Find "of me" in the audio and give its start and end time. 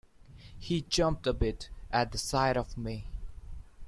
2.57-3.05